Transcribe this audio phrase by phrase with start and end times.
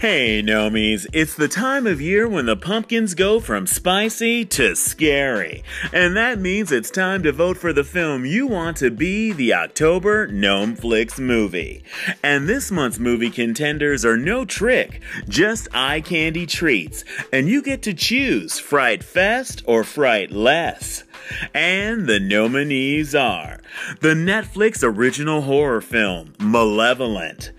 [0.00, 5.62] Hey, Nomies, it's the time of year when the pumpkins go from spicy to scary.
[5.92, 9.54] And that means it's time to vote for the film you want to be the
[9.54, 11.84] October Gnome Flix movie.
[12.22, 17.04] And this month's movie contenders are no trick, just eye candy treats.
[17.32, 21.04] And you get to choose Fright Fest or Fright Less.
[21.52, 23.60] And the nominees are
[24.00, 27.52] the Netflix original horror film, Malevolent,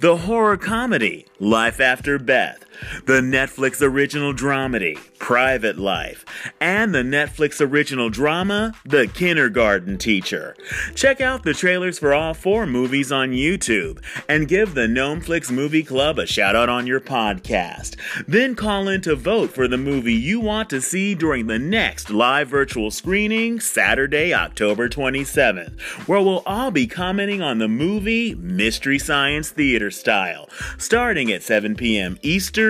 [0.00, 2.64] the horror comedy, Life After Beth,
[3.06, 6.24] the Netflix original dramedy, Private Life,
[6.60, 10.56] and the Netflix original drama, The Kindergarten Teacher.
[10.94, 15.82] Check out the trailers for all four movies on YouTube and give the Gnomeflix Movie
[15.82, 17.96] Club a shout out on your podcast.
[18.26, 22.10] Then call in to vote for the movie you want to see during the next
[22.10, 28.98] live virtual screening, Saturday, October 27th, where we'll all be commenting on the movie Mystery
[28.98, 30.48] Science Theater style,
[30.78, 32.18] starting at 7 p.m.
[32.22, 32.61] Eastern,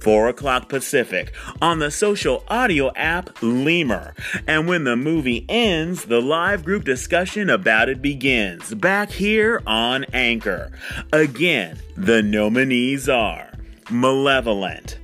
[0.00, 4.14] 4 o'clock Pacific, on the social audio app Lemur.
[4.46, 10.04] And when the movie ends, the live group discussion about it begins, back here on
[10.12, 10.72] Anchor.
[11.12, 13.50] Again, the nominees are
[13.90, 14.98] Malevolent,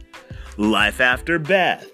[0.57, 1.87] Life After Beth,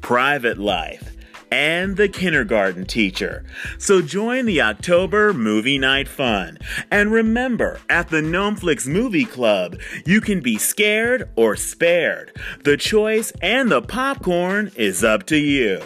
[0.00, 1.14] Private Life,
[1.50, 3.44] and the kindergarten teacher.
[3.78, 6.58] So join the October movie night fun.
[6.90, 12.36] And remember, at the Gnomeflix Movie Club, you can be scared or spared.
[12.64, 15.80] The choice and the popcorn is up to you.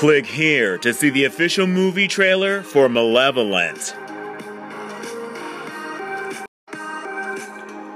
[0.00, 3.94] Click here to see the official movie trailer for Malevolent.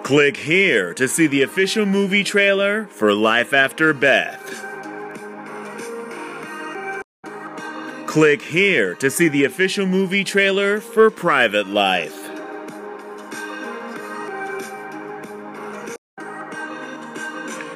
[0.05, 4.63] Click here to see the official movie trailer for Life After Beth.
[8.05, 12.31] Click here to see the official movie trailer for Private Life.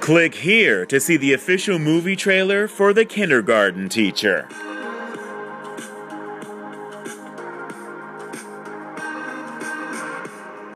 [0.00, 4.47] Click here to see the official movie trailer for The Kindergarten Teacher.